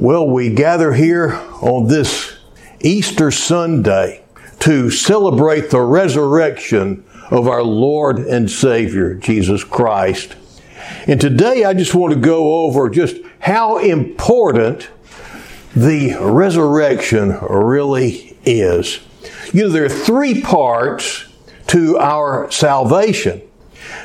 [0.00, 2.38] Well, we gather here on this
[2.80, 4.24] Easter Sunday
[4.60, 10.36] to celebrate the resurrection of our Lord and Savior, Jesus Christ.
[11.06, 14.88] And today I just want to go over just how important
[15.76, 19.00] the resurrection really is.
[19.52, 21.26] You know, there are three parts
[21.66, 23.42] to our salvation.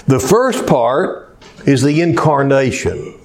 [0.07, 3.18] The first part is the incarnation.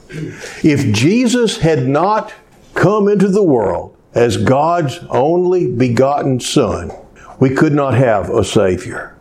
[0.63, 2.33] If Jesus had not
[2.81, 6.91] come into the world as God's only begotten Son,
[7.39, 9.15] we could not have a Savior.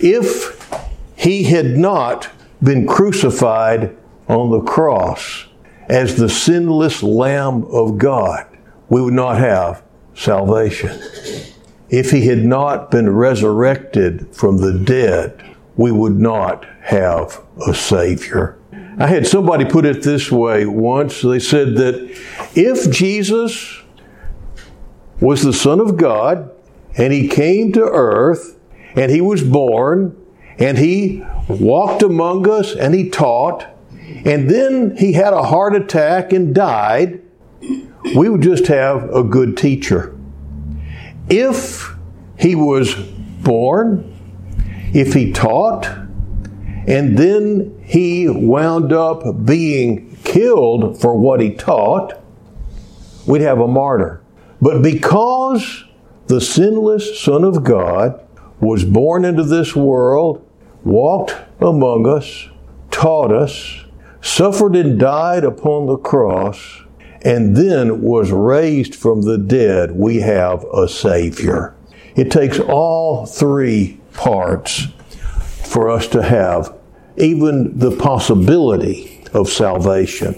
[0.00, 0.56] If
[1.16, 2.30] He had not
[2.62, 3.96] been crucified
[4.28, 5.46] on the cross
[5.88, 8.46] as the sinless Lamb of God,
[8.88, 9.82] we would not have
[10.14, 10.96] salvation.
[11.90, 15.42] If He had not been resurrected from the dead,
[15.76, 18.56] we would not have a Savior.
[18.96, 21.20] I had somebody put it this way once.
[21.20, 22.16] They said that
[22.54, 23.82] if Jesus
[25.20, 26.50] was the Son of God
[26.96, 28.58] and He came to earth
[28.94, 30.16] and He was born
[30.58, 33.66] and He walked among us and He taught
[34.24, 37.22] and then He had a heart attack and died,
[38.14, 40.16] we would just have a good teacher.
[41.28, 41.94] If
[42.38, 44.10] He was born,
[44.92, 45.86] if He taught,
[46.86, 52.20] and then he wound up being killed for what he taught,
[53.26, 54.22] we'd have a martyr.
[54.60, 55.84] But because
[56.26, 58.20] the sinless Son of God
[58.60, 60.46] was born into this world,
[60.84, 62.48] walked among us,
[62.90, 63.84] taught us,
[64.22, 66.82] suffered and died upon the cross,
[67.22, 71.74] and then was raised from the dead, we have a Savior.
[72.16, 74.88] It takes all three parts
[75.64, 76.74] for us to have
[77.16, 80.36] even the possibility of salvation.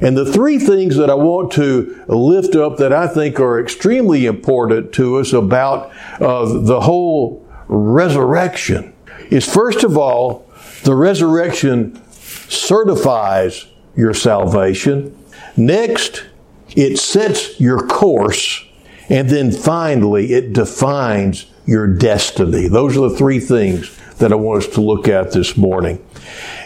[0.00, 4.26] And the three things that I want to lift up that I think are extremely
[4.26, 8.94] important to us about uh, the whole resurrection
[9.30, 10.46] is first of all,
[10.82, 15.16] the resurrection certifies your salvation.
[15.56, 16.24] Next,
[16.70, 18.64] it sets your course.
[19.08, 22.68] And then finally, it defines your destiny.
[22.68, 26.04] Those are the three things that I want us to look at this morning.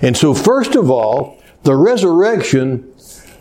[0.03, 2.94] And so, first of all, the resurrection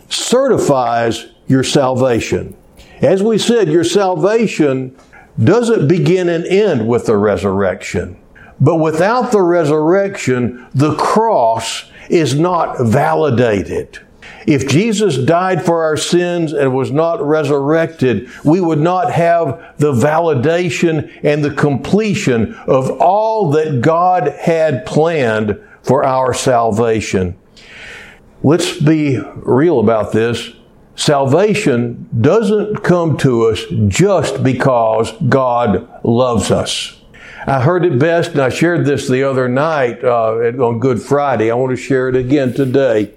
[0.08, 2.56] certifies your salvation.
[3.00, 4.96] As we said, your salvation
[5.42, 8.16] doesn't begin and end with the resurrection.
[8.60, 13.98] But without the resurrection, the cross is not validated.
[14.46, 19.92] If Jesus died for our sins and was not resurrected, we would not have the
[19.92, 27.36] validation and the completion of all that God had planned for our salvation.
[28.44, 30.50] Let's be real about this.
[30.96, 37.00] Salvation doesn't come to us just because God loves us.
[37.46, 41.50] I heard it best, and I shared this the other night uh, on Good Friday.
[41.50, 43.14] I want to share it again today.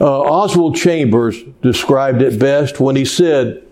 [0.00, 3.62] Uh, Oswald Chambers described it best when he said,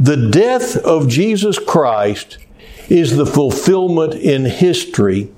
[0.00, 2.38] The death of Jesus Christ
[2.88, 5.30] is the fulfillment in history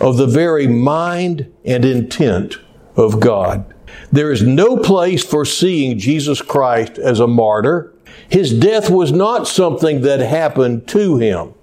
[0.00, 2.56] of the very mind and intent
[2.96, 3.73] of God.
[4.12, 7.92] There is no place for seeing Jesus Christ as a martyr.
[8.28, 11.54] His death was not something that happened to him,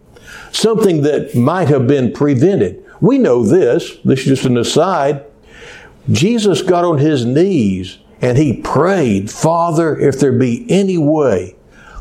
[0.51, 2.85] something that might have been prevented.
[2.99, 3.97] We know this.
[4.05, 5.25] This is just an aside.
[6.09, 11.55] Jesus got on his knees and he prayed, Father, if there be any way,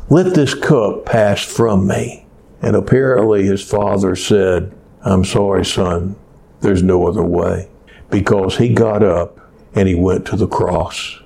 [0.09, 2.25] let this cup pass from me.
[2.61, 4.71] And apparently his father said,
[5.03, 6.15] I'm sorry, son,
[6.59, 7.69] there's no other way.
[8.11, 9.39] Because he got up
[9.75, 11.19] and he went to the cross.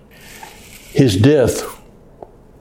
[0.91, 1.63] His death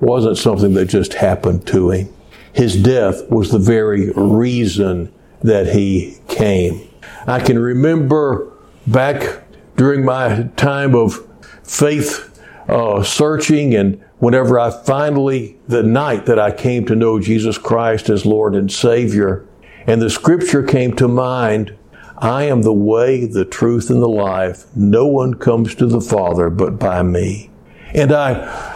[0.00, 2.12] wasn't something that just happened to him.
[2.52, 5.12] His death was the very reason
[5.42, 6.88] that he came.
[7.26, 8.52] I can remember
[8.86, 9.44] back
[9.76, 11.26] during my time of
[11.62, 17.58] faith uh, searching, and whenever I finally, the night that I came to know Jesus
[17.58, 19.46] Christ as Lord and Savior,
[19.86, 21.76] and the scripture came to mind
[22.18, 24.64] I am the way, the truth, and the life.
[24.76, 27.50] No one comes to the Father but by me.
[27.94, 28.32] And I,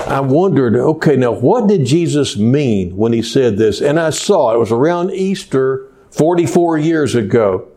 [0.06, 3.80] I wondered, okay, now what did Jesus mean when he said this?
[3.80, 7.68] And I saw, it was around Easter 44 years ago,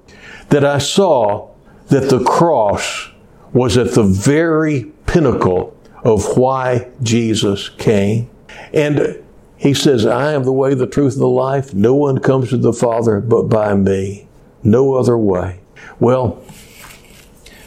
[0.50, 1.50] that I saw
[1.88, 3.10] that the cross
[3.54, 8.30] was at the very pinnacle of why Jesus came.
[8.74, 9.24] And
[9.58, 11.74] he says, I am the way, the truth, and the life.
[11.74, 14.28] No one comes to the Father but by me.
[14.64, 15.60] No other way.
[16.00, 16.44] Well,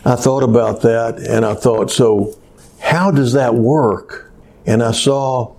[0.05, 2.39] I thought about that and I thought, so
[2.81, 4.25] how does that work?
[4.67, 5.55] and I saw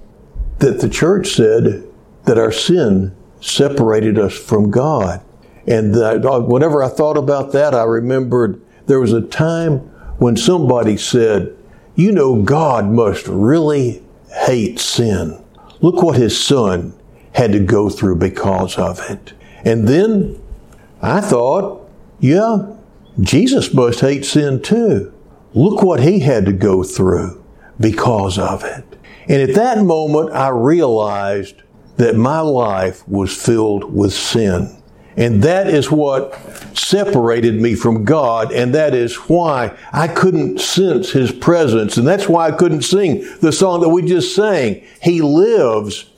[0.60, 1.84] that the church said
[2.26, 5.22] that our sin separated us from God.
[5.68, 9.80] And that, uh, whenever I thought about that, I remembered there was a time
[10.18, 11.56] when somebody said,
[11.96, 14.04] You know, God must really
[14.46, 15.44] hate sin.
[15.82, 16.94] Look what his son
[17.34, 19.34] had to go through because of it.
[19.64, 20.42] And then
[21.06, 22.76] I thought, Yeah,
[23.20, 25.14] Jesus must hate sin too.
[25.54, 27.44] Look what he had to go through
[27.80, 28.84] because of it.
[29.28, 31.62] And at that moment, I realized
[31.98, 34.82] that my life was filled with sin.
[35.18, 36.38] And that is what
[36.78, 38.52] separated me from God.
[38.52, 41.96] And that is why I couldn't sense His presence.
[41.96, 44.84] And that's why I couldn't sing the song that we just sang.
[45.02, 46.10] He lives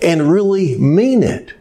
[0.00, 1.54] and really mean it.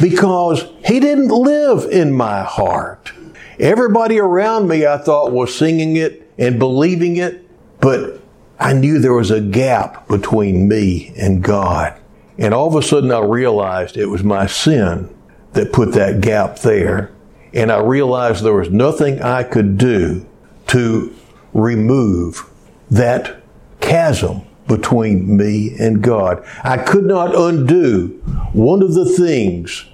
[0.00, 3.12] Because He didn't live in my heart.
[3.58, 7.46] Everybody around me, I thought, was singing it and believing it,
[7.80, 8.20] but
[8.58, 11.98] I knew there was a gap between me and God.
[12.38, 15.14] And all of a sudden, I realized it was my sin
[15.52, 17.10] that put that gap there.
[17.52, 20.26] And I realized there was nothing I could do
[20.68, 21.14] to
[21.52, 22.48] remove
[22.90, 23.42] that
[23.80, 26.46] chasm between me and God.
[26.62, 28.08] I could not undo
[28.52, 29.84] one of the things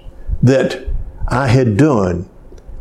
[0.41, 0.87] that
[1.27, 2.29] I had done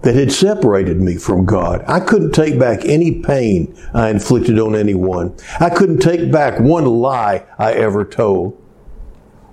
[0.02, 1.84] that had separated me from God.
[1.88, 5.34] I couldn't take back any pain I inflicted on anyone.
[5.58, 8.62] I couldn't take back one lie I ever told.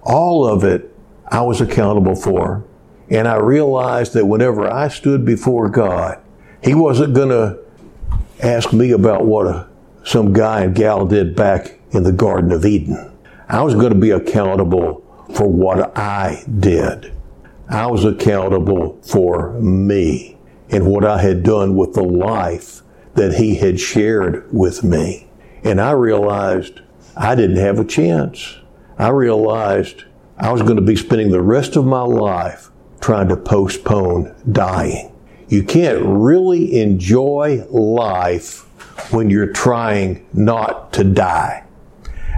[0.04, 0.94] All of it
[1.30, 2.64] I was accountable for.
[3.10, 6.22] And I realized that whenever I stood before God,
[6.62, 7.60] He wasn't going to
[8.44, 9.68] ask me about what a,
[10.04, 13.12] some guy and gal did back in the Garden of Eden.
[13.48, 15.04] I was going to be accountable
[15.34, 17.14] for what I did.
[17.70, 20.38] I was accountable for me
[20.70, 22.82] and what I had done with the life
[23.16, 25.28] that he had shared with me.
[25.64, 26.82] And I realized
[27.16, 28.58] I didn't have a chance.
[28.98, 30.04] I realized
[30.38, 32.70] I was going to be spending the rest of my life
[33.02, 35.14] trying to postpone dying.
[35.48, 38.63] You can't really enjoy life
[39.12, 41.64] when you're trying not to die.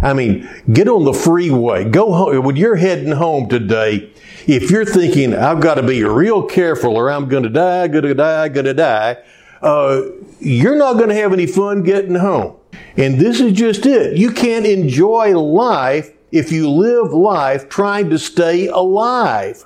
[0.01, 2.43] I mean, get on the freeway, go home.
[2.43, 4.11] When you're heading home today,
[4.45, 8.03] if you're thinking, I've got to be real careful or I'm going to die, going
[8.03, 9.17] to die, going to die,
[9.61, 10.01] uh,
[10.39, 12.57] you're not going to have any fun getting home.
[12.97, 14.17] And this is just it.
[14.17, 19.65] You can't enjoy life if you live life trying to stay alive.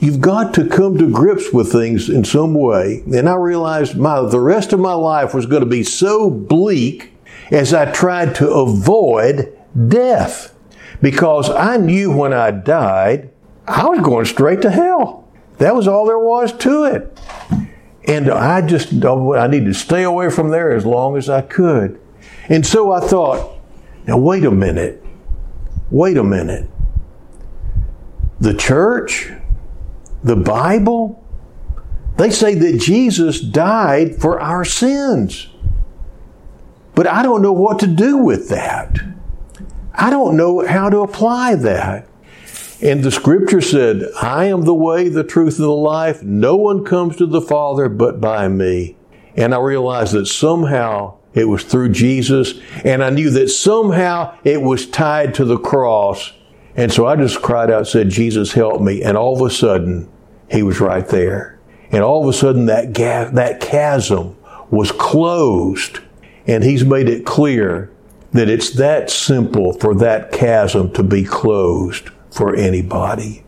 [0.00, 3.02] You've got to come to grips with things in some way.
[3.12, 7.12] And I realized my, the rest of my life was going to be so bleak
[7.50, 9.56] as I tried to avoid
[9.88, 10.54] death
[11.00, 13.30] because I knew when I died,
[13.66, 15.28] I was going straight to hell.
[15.58, 17.20] That was all there was to it.
[18.06, 22.00] And I just, I needed to stay away from there as long as I could.
[22.48, 23.58] And so I thought,
[24.06, 25.04] now wait a minute.
[25.90, 26.70] Wait a minute.
[28.40, 29.30] The church,
[30.28, 31.24] the Bible,
[32.16, 35.48] they say that Jesus died for our sins.
[36.94, 38.98] But I don't know what to do with that.
[39.94, 42.08] I don't know how to apply that.
[42.80, 46.22] And the scripture said, I am the way, the truth, and the life.
[46.22, 48.96] No one comes to the Father but by me.
[49.36, 52.54] And I realized that somehow it was through Jesus,
[52.84, 56.32] and I knew that somehow it was tied to the cross.
[56.76, 59.02] And so I just cried out, said, Jesus, help me.
[59.02, 60.08] And all of a sudden,
[60.50, 61.58] he was right there.
[61.90, 64.36] And all of a sudden, that, ga- that chasm
[64.70, 66.00] was closed.
[66.46, 67.90] And he's made it clear
[68.32, 73.44] that it's that simple for that chasm to be closed for anybody.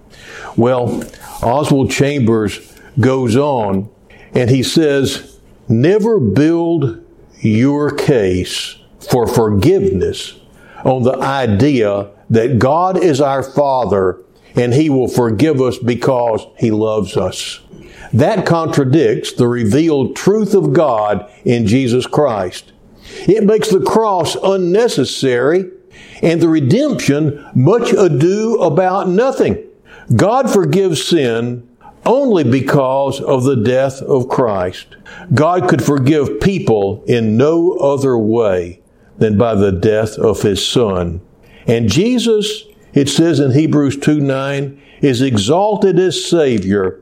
[0.56, 1.04] Well,
[1.42, 3.90] Oswald Chambers goes on
[4.32, 5.38] and he says,
[5.68, 7.04] never build
[7.40, 8.76] your case
[9.10, 10.38] for forgiveness
[10.84, 14.22] on the idea that God is our Father
[14.54, 17.60] and He will forgive us because He loves us.
[18.12, 22.72] That contradicts the revealed truth of God in Jesus Christ.
[23.28, 25.70] It makes the cross unnecessary
[26.22, 29.66] and the redemption much ado about nothing.
[30.14, 31.68] God forgives sin
[32.04, 34.96] only because of the death of Christ.
[35.34, 38.80] God could forgive people in no other way
[39.18, 41.20] than by the death of His Son.
[41.66, 47.00] And Jesus, it says in Hebrews 2 9, is exalted as Savior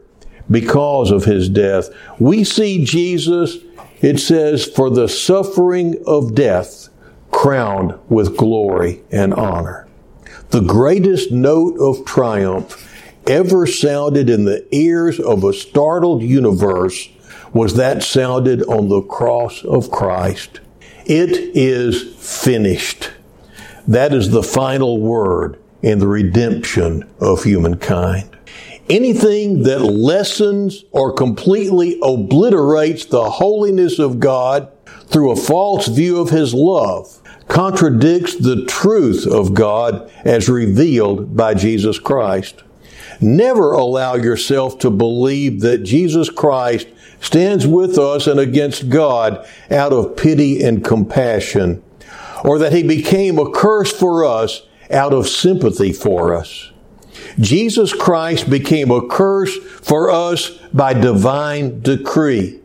[0.50, 1.88] because of His death.
[2.18, 3.58] We see Jesus,
[4.00, 6.88] it says, for the suffering of death
[7.30, 9.86] crowned with glory and honor.
[10.50, 12.84] The greatest note of triumph
[13.26, 17.10] ever sounded in the ears of a startled universe
[17.52, 20.60] was that sounded on the cross of Christ.
[21.04, 23.10] It is finished.
[23.86, 28.36] That is the final word in the redemption of humankind.
[28.88, 34.70] Anything that lessens or completely obliterates the holiness of God
[35.06, 41.54] through a false view of His love contradicts the truth of God as revealed by
[41.54, 42.62] Jesus Christ.
[43.20, 46.86] Never allow yourself to believe that Jesus Christ
[47.20, 51.82] stands with us and against God out of pity and compassion,
[52.44, 56.72] or that he became a curse for us out of sympathy for us.
[57.40, 62.60] Jesus Christ became a curse for us by divine decree.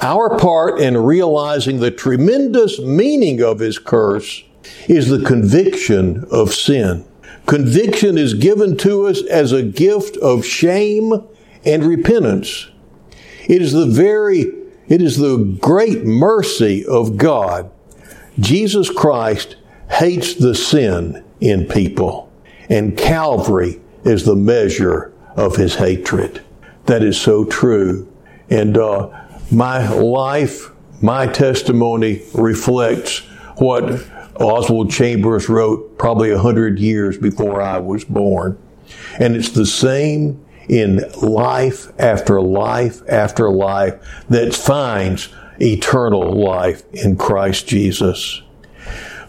[0.00, 4.44] Our part in realizing the tremendous meaning of his curse
[4.88, 7.04] is the conviction of sin.
[7.46, 11.12] Conviction is given to us as a gift of shame
[11.64, 12.68] and repentance.
[13.48, 14.52] It is the very,
[14.88, 17.70] it is the great mercy of God.
[18.40, 19.56] Jesus Christ
[19.88, 22.30] hates the sin in people,
[22.68, 26.42] and Calvary is the measure of his hatred.
[26.86, 28.10] That is so true.
[28.48, 29.10] And uh,
[29.50, 30.70] my life,
[31.02, 33.18] my testimony reflects
[33.56, 34.04] what
[34.36, 38.58] Oswald Chambers wrote probably a hundred years before I was born.
[39.18, 43.94] And it's the same in life after life after life
[44.28, 45.28] that finds
[45.60, 48.42] eternal life in Christ Jesus.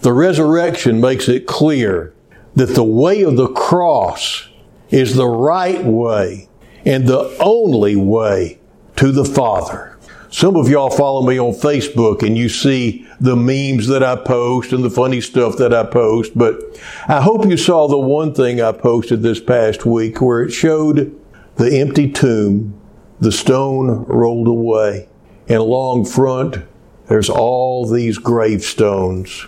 [0.01, 2.13] The resurrection makes it clear
[2.55, 4.47] that the way of the cross
[4.89, 6.49] is the right way
[6.85, 8.59] and the only way
[8.95, 9.97] to the Father.
[10.29, 14.71] Some of y'all follow me on Facebook and you see the memes that I post
[14.71, 16.59] and the funny stuff that I post, but
[17.07, 21.19] I hope you saw the one thing I posted this past week where it showed
[21.55, 22.79] the empty tomb,
[23.19, 25.09] the stone rolled away,
[25.47, 26.57] and along front
[27.07, 29.47] there's all these gravestones.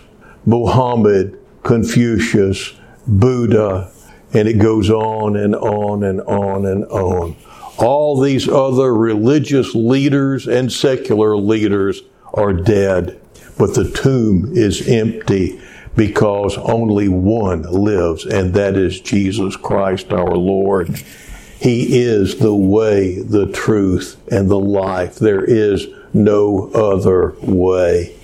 [0.50, 2.74] Muhammad, Confucius,
[3.06, 3.92] Buddha,
[4.32, 7.36] and it goes on and on and on and on.
[7.78, 12.02] All these other religious leaders and secular leaders
[12.34, 13.20] are dead,
[13.58, 15.60] but the tomb is empty
[15.94, 20.88] because only one lives, and that is Jesus Christ our Lord.
[21.60, 25.16] He is the way, the truth, and the life.
[25.16, 28.16] There is no other way.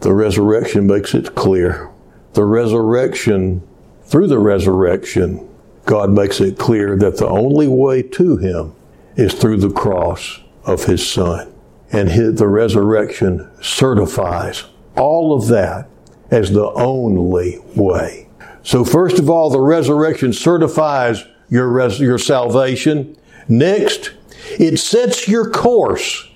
[0.00, 1.90] The resurrection makes it clear.
[2.32, 3.66] The resurrection,
[4.04, 5.48] through the resurrection,
[5.84, 8.74] God makes it clear that the only way to Him
[9.16, 11.52] is through the cross of His Son.
[11.92, 14.64] And his, the resurrection certifies
[14.96, 15.88] all of that
[16.30, 18.28] as the only way.
[18.62, 23.16] So, first of all, the resurrection certifies your, res- your salvation.
[23.48, 24.12] Next,
[24.58, 26.29] it sets your course.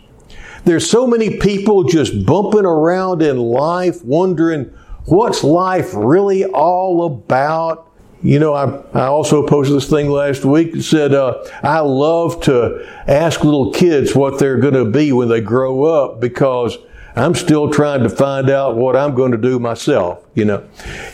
[0.65, 4.73] There's so many people just bumping around in life, wondering
[5.05, 7.91] what's life really all about.
[8.23, 12.41] You know, I, I also posted this thing last week that said, uh, I love
[12.45, 16.79] to ask little kids what they're going to be when they grow up because
[17.15, 20.67] I'm still trying to find out what I'm going to do myself, you know.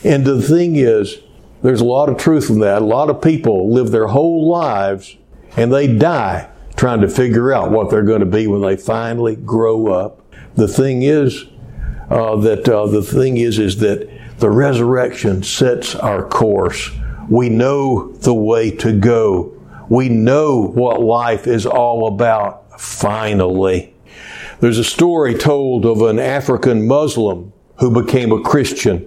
[0.05, 1.19] And the thing is,
[1.63, 2.83] there's a lot of truth in that.
[2.83, 5.17] A lot of people live their whole lives
[5.57, 6.50] and they die
[6.81, 10.23] trying to figure out what they're going to be when they finally grow up.
[10.55, 11.45] The thing is
[12.09, 14.09] uh, that uh, the thing is is that
[14.39, 16.91] the resurrection sets our course.
[17.29, 19.53] We know the way to go.
[19.91, 22.81] We know what life is all about.
[22.81, 23.95] Finally,
[24.61, 29.07] there's a story told of an African Muslim who became a Christian.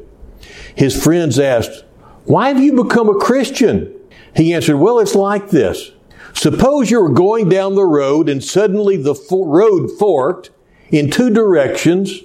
[0.76, 1.86] His friends asked,
[2.26, 3.92] "Why have you become a Christian?"
[4.36, 5.90] He answered, "Well, it's like this."
[6.34, 10.50] Suppose you were going down the road and suddenly the road forked
[10.90, 12.22] in two directions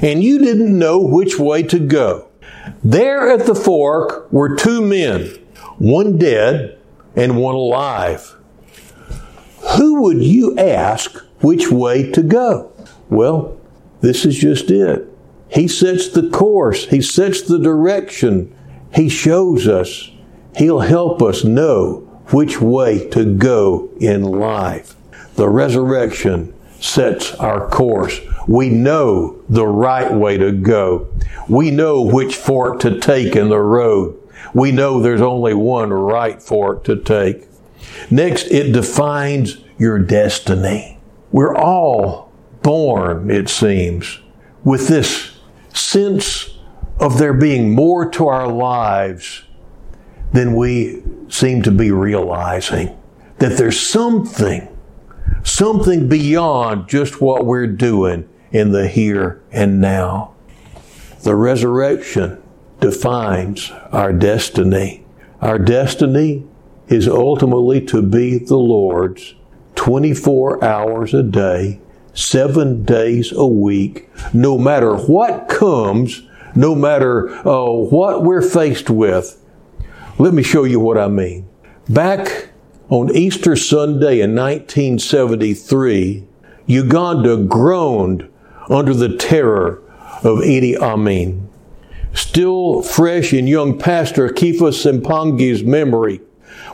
[0.00, 2.28] and you didn't know which way to go.
[2.82, 5.26] There at the fork were two men,
[5.78, 6.78] one dead
[7.14, 8.34] and one alive.
[9.76, 12.72] Who would you ask which way to go?
[13.08, 13.58] Well,
[14.00, 15.08] this is just it.
[15.48, 18.54] He sets the course, He sets the direction,
[18.94, 20.10] He shows us,
[20.56, 24.94] He'll help us know which way to go in life.
[25.36, 28.20] The resurrection sets our course.
[28.46, 31.08] We know the right way to go.
[31.48, 34.18] We know which fork to take in the road.
[34.54, 37.46] We know there's only one right fork to take.
[38.10, 40.98] Next, it defines your destiny.
[41.32, 44.20] We're all born, it seems,
[44.64, 45.32] with this
[45.72, 46.56] sense
[46.98, 49.42] of there being more to our lives
[50.32, 52.96] than we seem to be realizing.
[53.38, 54.68] That there's something,
[55.44, 60.34] something beyond just what we're doing in the here and now.
[61.22, 62.42] The resurrection
[62.80, 65.04] defines our destiny.
[65.40, 66.44] Our destiny
[66.88, 69.34] is ultimately to be the Lord's
[69.74, 71.80] 24 hours a day,
[72.14, 76.22] seven days a week, no matter what comes,
[76.54, 79.42] no matter uh, what we're faced with.
[80.18, 81.46] Let me show you what I mean.
[81.90, 82.48] Back
[82.88, 86.24] on Easter Sunday in 1973,
[86.64, 88.26] Uganda groaned
[88.70, 89.82] under the terror
[90.22, 91.50] of Idi Amin.
[92.14, 96.22] Still fresh in young pastor Kefa Sempangi's memory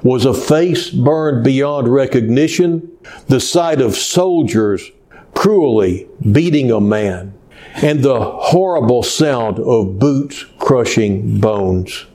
[0.05, 2.89] was a face burned beyond recognition,
[3.27, 4.93] the sight of soldiers
[5.35, 7.35] cruelly beating a man,
[7.75, 12.07] and the horrible sound of boots crushing bones,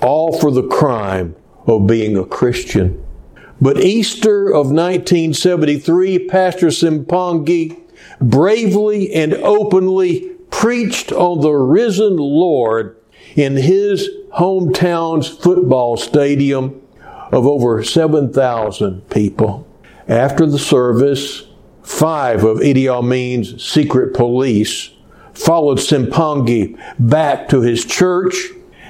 [0.00, 1.36] all for the crime
[1.66, 3.02] of being a Christian.
[3.60, 7.80] But Easter of 1973, Pastor Sempangi
[8.20, 12.96] bravely and openly preached on the risen Lord
[13.34, 16.82] in his hometown's football stadium
[17.32, 19.66] of over 7,000 people.
[20.08, 21.44] After the service,
[21.82, 24.90] five of Idi Amin's secret police
[25.34, 28.34] followed Sempangi back to his church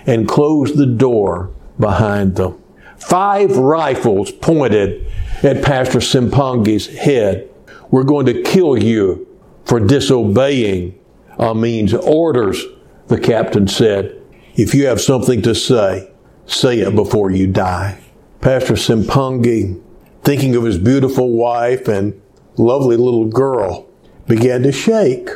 [0.06, 2.62] and closed the door behind them.
[2.98, 5.06] Five rifles pointed
[5.42, 7.48] at Pastor Sempangi's head.
[7.90, 9.26] We're going to kill you
[9.64, 10.98] for disobeying
[11.38, 12.64] Amin's orders,
[13.08, 14.20] the captain said.
[14.54, 16.10] If you have something to say,
[16.46, 17.98] say it before you die.
[18.40, 19.82] Pastor Sempangi,
[20.22, 22.20] thinking of his beautiful wife and
[22.56, 23.86] lovely little girl,
[24.26, 25.28] began to shake.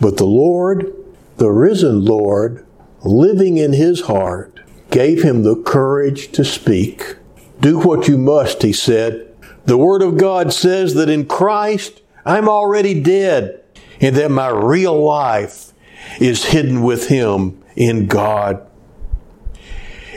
[0.00, 0.94] But the Lord,
[1.36, 2.64] the risen Lord,
[3.02, 7.16] living in his heart, gave him the courage to speak.
[7.60, 9.26] Do what you must, he said.
[9.66, 13.62] The Word of God says that in Christ I'm already dead
[14.00, 15.72] and that my real life
[16.18, 18.66] is hidden with Him in God.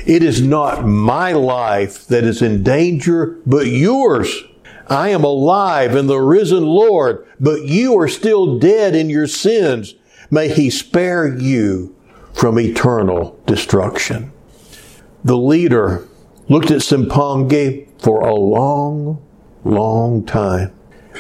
[0.06, 4.44] It is not my life that is in danger, but yours.
[4.88, 9.96] I am alive in the risen Lord, but you are still dead in your sins.
[10.29, 11.96] May He spare you
[12.33, 14.31] from eternal destruction.
[15.24, 16.07] The leader
[16.50, 19.24] looked at Sempangi for a long,
[19.63, 20.74] long time.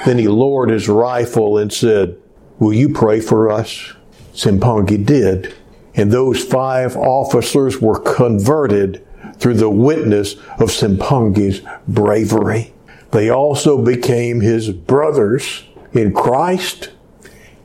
[0.05, 2.17] Then he lowered his rifle and said,
[2.59, 3.93] Will you pray for us?
[4.33, 5.53] Sempangi did.
[5.95, 9.05] And those five officers were converted
[9.37, 12.73] through the witness of Sempangi's bravery.
[13.11, 16.91] They also became his brothers in Christ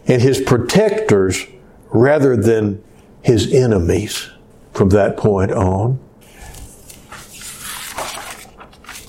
[0.06, 1.46] and his protectors
[1.90, 2.82] rather than
[3.22, 4.30] his enemies
[4.72, 5.98] from that point on.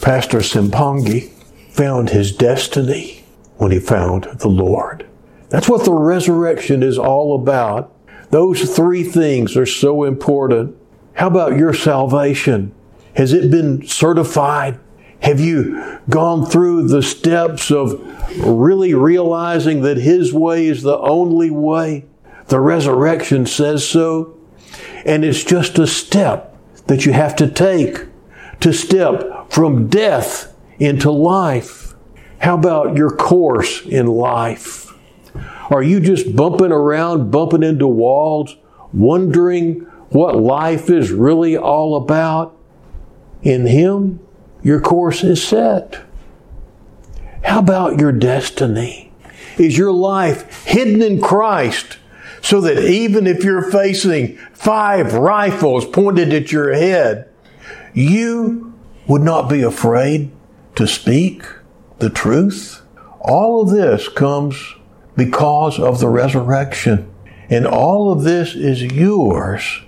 [0.01, 1.29] Pastor Sempangi
[1.71, 3.23] found his destiny
[3.57, 5.05] when he found the Lord.
[5.49, 7.93] That's what the resurrection is all about.
[8.29, 10.75] Those three things are so important.
[11.13, 12.73] How about your salvation?
[13.15, 14.79] Has it been certified?
[15.21, 17.99] Have you gone through the steps of
[18.39, 22.05] really realizing that His way is the only way?
[22.49, 24.35] The resurrection says so.
[25.05, 26.57] And it's just a step
[26.87, 28.05] that you have to take
[28.59, 31.93] to step from death into life.
[32.39, 34.91] How about your course in life?
[35.69, 38.55] Are you just bumping around, bumping into walls,
[38.91, 42.57] wondering what life is really all about?
[43.43, 44.19] In Him,
[44.63, 46.01] your course is set.
[47.43, 49.11] How about your destiny?
[49.57, 51.97] Is your life hidden in Christ
[52.41, 57.29] so that even if you're facing five rifles pointed at your head,
[57.93, 58.73] you
[59.07, 60.31] would not be afraid
[60.75, 61.43] to speak
[61.99, 62.81] the truth?
[63.19, 64.75] All of this comes
[65.15, 67.11] because of the resurrection.
[67.49, 69.81] And all of this is yours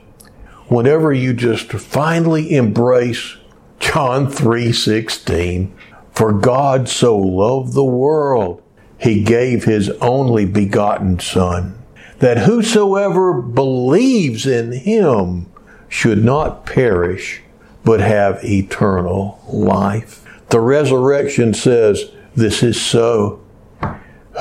[0.67, 3.35] whenever you just finally embrace
[3.79, 5.71] John 3:16.
[6.11, 8.61] For God so loved the world,
[8.97, 11.75] he gave his only begotten son,
[12.21, 15.51] that whosoever believes in him
[15.89, 17.41] should not perish,
[17.83, 20.23] but have eternal life.
[20.49, 23.41] The resurrection says this is so.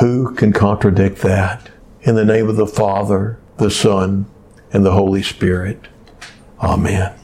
[0.00, 1.70] Who can contradict that?
[2.02, 4.26] In the name of the Father, the Son,
[4.72, 5.88] and the Holy Spirit.
[6.60, 7.19] Amen.